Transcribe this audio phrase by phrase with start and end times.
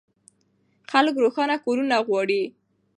[0.91, 2.41] خلک روښانه کورونه غواړي.